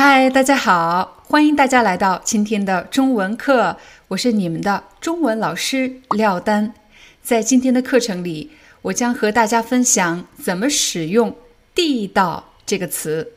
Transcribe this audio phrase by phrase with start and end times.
[0.00, 6.72] 嗨，大家好，欢迎大家来到今天的中文课，我是你们的中文老师廖丹。
[7.20, 11.34] 在今天的课程里，我将和大家分享怎么使用
[11.74, 13.32] “地道”这个词。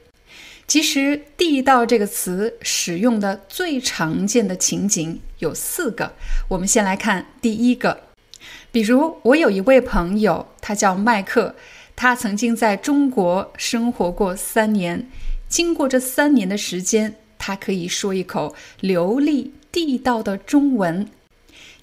[0.68, 6.14] 其实，“地道”这个词使用的最常见的情景有四个。
[6.48, 8.02] 我们先来看第一个，
[8.72, 11.56] 比如我有一位朋友，他叫麦克，
[11.96, 15.10] 他曾经在中国生活过三年。
[15.52, 21.06] 经过这三年的时间，他可以说一口流利地道的中文。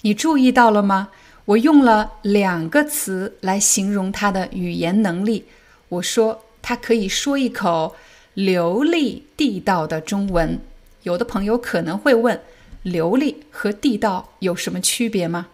[0.01, 1.09] 你注意到了吗？
[1.45, 5.45] 我用了两个词来形容他的语言能力。
[5.87, 7.95] 我说他可以说一口
[8.33, 10.59] 流利地道的中文。
[11.03, 12.41] 有的朋友可能会问：
[12.81, 15.47] 流利和地道有什么区别吗？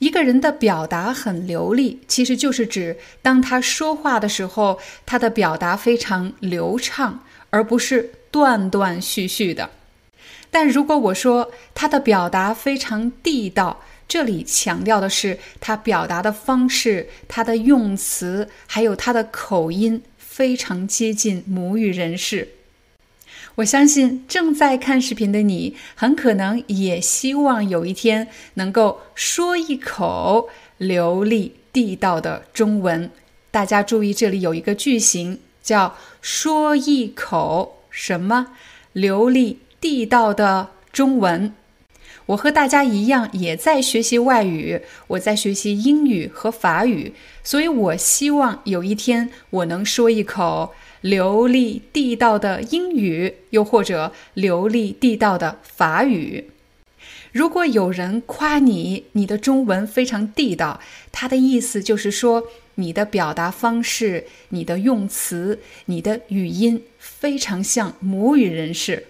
[0.00, 9.68] 一个人的表达很流利，其实就是指当他说话的时候，他的表达非常流畅，而不是断断续续的。
[10.50, 22.48] 但如果我说他的表达非常地道，这里强调的是他表达的方式、他的用词，还有他的口音非常接近母语人士。
[23.60, 33.10] 我相信正在看视频的你，很可能也希望有一天能够说一口流利地道的中文。
[33.50, 38.46] 大家注意，这里有一个句型，叫“说一口什么
[38.94, 41.52] 流利地道的中文”。
[42.26, 47.12] 我和大家一样，也在学习外语，我在学习英语和法语，
[47.44, 50.72] 所以我希望有一天我能说一口。
[51.00, 56.50] 流利地道的英语，又或者流利地道的法语。
[57.32, 60.80] 如果有人夸你，你的中文非常地道，
[61.12, 62.44] 他的意思就是说
[62.74, 69.06] 你的表达方式、你的用词、你的语音非常像母语人士。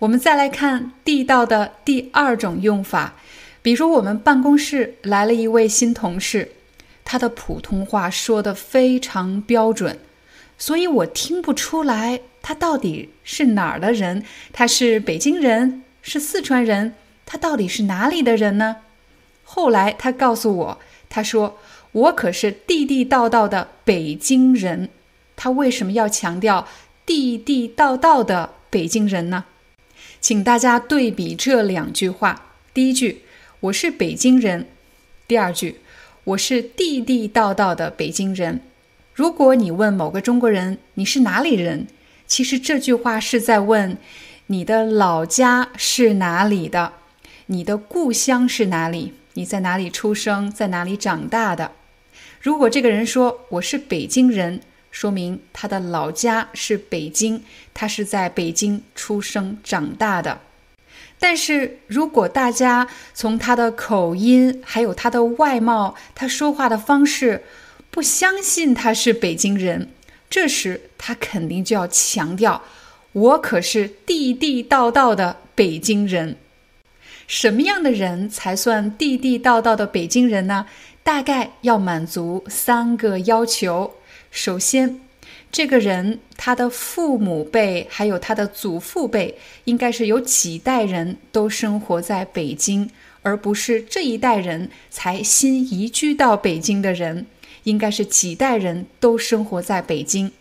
[0.00, 3.14] 我们再来看地道的第二种用法，
[3.62, 6.50] 比如我们办公室来了一位新同事，
[7.04, 9.98] 他的普通话说得非常标准。
[10.58, 16.94] 所以我听不出来他到底是哪儿的人，他是北京人，是四川人，
[17.26, 18.76] 他到底是哪里的人呢？
[19.44, 21.58] 后来他告诉我，他说
[21.92, 24.88] 我可是地地道道的北京人。
[25.34, 26.68] 他为什么要强调
[27.04, 29.44] 地地道道的北京人呢？
[30.20, 33.22] 请大家对比这两句话：第一句
[33.60, 34.68] 我是北京人，
[35.26, 35.80] 第二句
[36.24, 38.60] 我是地地道道的北京人。
[39.14, 41.86] 如果你问某个中国人你是哪里人，
[42.26, 43.98] 其实这句话是在问
[44.46, 46.94] 你的老家是哪里的，
[47.46, 51.72] 你的故乡是哪里，你在哪里出生，在哪里长大的。
[52.40, 57.42] 如果这个人说我是北京人，说明他的老家是北京，
[57.74, 60.40] 他是在北京出生长大的。
[61.18, 67.44] 但是如果大家从他的口音，还有他的外貌，他说话的方式，
[67.92, 69.90] 不相信他是北京人，
[70.30, 72.62] 这时他肯定就要强调
[73.12, 76.36] ：“我可是地地道道的北京人。”
[77.28, 80.66] 什么样的人才算地地道道的北京人呢？
[81.02, 83.92] 大概要满足三个要求。
[84.30, 84.98] 首先，
[85.50, 92.88] 这个人他的父母辈还有他的祖父辈，应该是有几代人都生活在北京，
[93.20, 97.26] 而不是这一代人才新移居到北京的人。
[97.64, 100.32] 应该是几代人都生活在北京。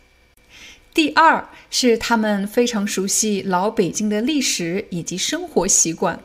[0.94, 6.20] 第二是他们非常熟悉老北京的历史以及生活习惯。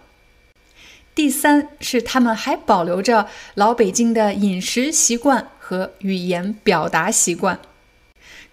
[1.14, 7.60] 第三是他们还保留着老北京的饮食习惯和语言表达习惯。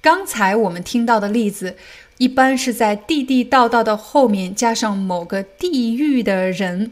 [0.01, 1.75] 刚才我们听到的例子，
[2.19, 6.91] 一般是在地地道道的后面加上某个地域的人，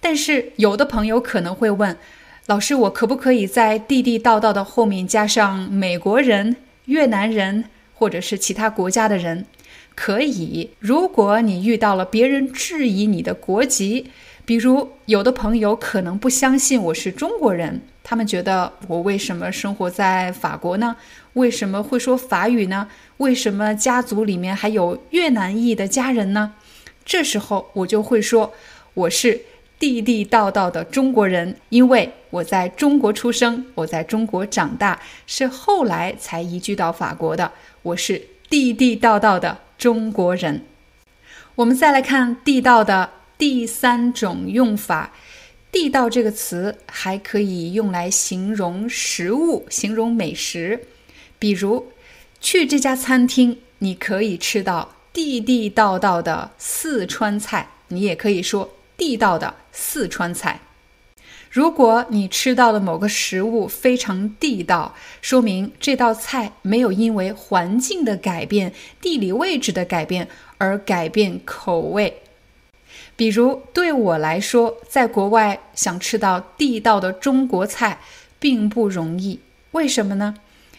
[0.00, 1.98] 但是有的朋友可能会问。
[2.46, 7.64] 老师，我可不可以在地地道道的后面加上美国人、越南人，
[7.94, 9.46] 或者是其他国家的人？
[9.94, 10.68] 可以。
[10.78, 14.10] 如果你遇到了别人质疑你的国籍，
[14.44, 20.96] 比如，有的朋友可能不相信我是中国人，他们觉得我为什么生活在法国呢？
[21.32, 22.88] 为什么会说法语呢？
[23.16, 26.52] 为什么家族里面还有越南裔的家人呢？
[27.06, 28.52] 这时候我就会说，
[28.92, 29.40] 我是
[29.78, 37.52] 地地道道的中国人，因为我在中国出生，我在中国长大，是后来才移居到法国的。
[37.82, 40.62] 我是地地道道的中国人。
[41.56, 43.10] 我们再来看地道的。
[43.36, 45.12] 第三种用法
[45.72, 50.86] ，“地道”这个词还可以用来形容食物、形容美食。
[51.36, 51.88] 比如，
[52.40, 57.70] 去这家餐厅，你可以吃到地地道道的四川菜。
[57.88, 60.60] 你也可以说“地道的四川菜”。
[61.50, 64.92] 如果你吃到的某个食物非常地道，
[65.22, 72.22] 说明这道菜没有因为环境的改变、地理位置的改变而改变口味。
[73.14, 78.00] 比如对我来说，在国外想吃到地道的中国菜
[78.40, 79.38] 并不容易。
[79.70, 80.34] 为什么呢？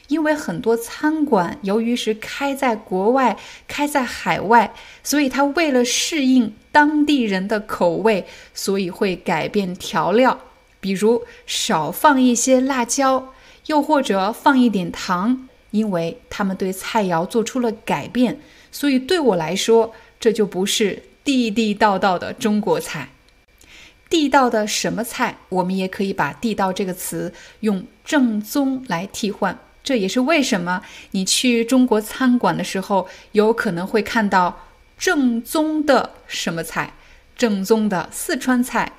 [0.10, 10.38] 因为很多餐馆由于是开在国外、开在海外，所以它为了适应当地人的口味，所以会改变调料，
[10.82, 13.34] 比如少放一些辣椒，
[13.68, 18.42] 又或者放一点糖，因为他们对菜肴做出了改变。
[18.74, 21.04] 所以对我来说，这就不是。
[21.24, 23.10] 地地道道的中国菜，
[24.10, 25.38] 地道的什么菜？
[25.50, 29.58] 我们也可以把“地道”这个词用“正宗”来替换。
[29.82, 30.82] 这也是为什么
[31.12, 34.60] 你去中国餐馆的时候，有可能会看到
[34.98, 36.94] 正宗的什么菜，
[37.36, 38.94] 正宗的四川菜，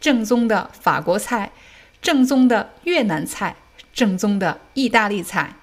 [0.00, 1.52] 正宗的法国菜，
[2.00, 3.56] 正宗的越南菜，
[3.92, 5.56] 正宗的意大利菜。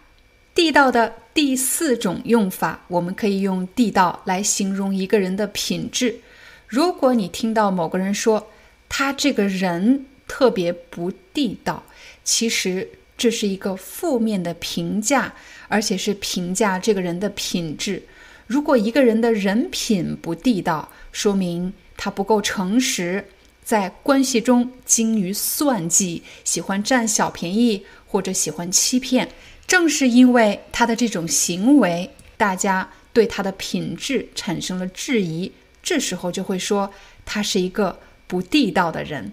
[0.54, 6.20] 地道的第四种用法，我们可以用“地道”来形容一个人的品质。
[6.68, 8.50] 如果你听到某个人说
[8.88, 11.84] 他这个人特别不地道，
[12.24, 15.34] 其实这是一个负面的评价，
[15.68, 18.02] 而且是评价这个人的品质。
[18.48, 23.26] 如果一个人的人品不地道，说明他不够诚实，
[23.64, 29.30] 在关系中精于算计，喜欢占小便宜或者喜欢欺骗。
[29.66, 35.52] 正是因为他的这种行为，大家对他的品质产生了质疑，
[35.82, 36.92] 这时候就会说
[37.26, 39.32] 他是一个不地道的人。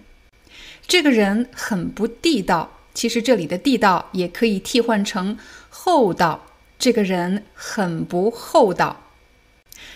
[0.87, 5.37] 这个人很不地道，其实这里的“地道”也可以替换成
[5.69, 6.47] “厚道”。
[6.79, 9.02] 这个人很不厚道。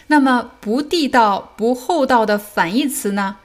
[0.07, 3.37] 那么，不地道、不厚道的反义词呢？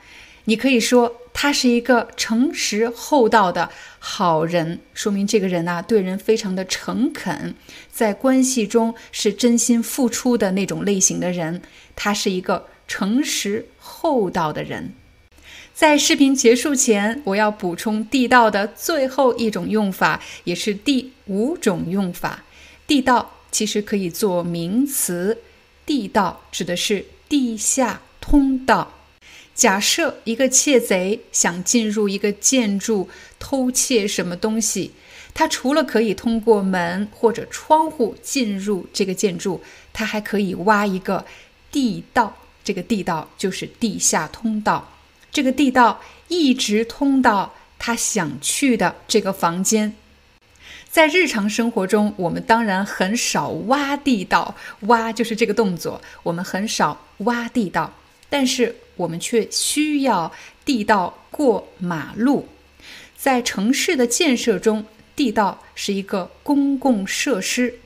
[0.44, 1.16] 你可以说。
[1.34, 7.54] 他是一个诚实厚道的好人，说明这个人呐对人非常的诚恳，
[7.90, 11.62] 在关系中是真心付出的那种类型的人。
[11.96, 14.92] 他是一个诚实厚道的人。
[15.72, 22.44] 在视频结束前，我要补充地道的最后一种用法，也是第五种用法。
[22.86, 25.38] 地道其实可以做名词，
[25.92, 28.94] 地道指的是地下通道。
[29.54, 34.92] 假设一个窃贼想进入一个建筑偷窃什么东西，
[35.34, 39.60] 他除了可以通过门或者窗户进入这个建筑，
[39.92, 41.26] 他还可以挖一个
[41.70, 42.38] 地道。
[42.64, 44.94] 这个地道就是地下通道，
[45.30, 49.94] 这个地道一直通到他想去的这个房间。
[50.92, 57.94] 在日常生活中，我们当然很少挖地道，挖就是这个动作，我们很少挖地道，
[58.28, 58.76] 但是。
[58.96, 60.30] 我们却需要
[60.66, 62.46] 地道过马路。
[63.16, 64.84] 在城市的建设中，
[65.16, 67.78] 地道是一个公共设施。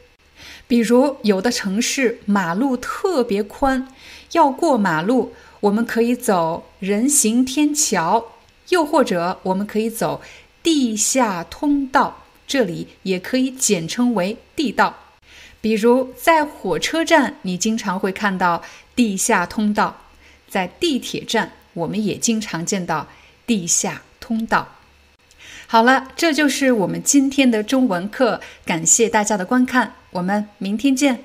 [0.67, 3.87] 比如，有的城市马路特别宽，
[4.33, 8.33] 要过马路，我们可以走人行天桥，
[8.71, 10.21] 又或者我们可以走
[10.65, 14.97] 地下通道，这里也可以简称为地道。
[15.61, 18.63] 比如，在火车站，你经常会看到
[18.95, 20.03] 地下通道。
[20.49, 23.09] 在地铁站，我们也经常见到
[23.47, 24.69] 地下通道。
[25.67, 31.25] 好了，这就是我们今天的中文课，感谢大家的观看，我们明天见。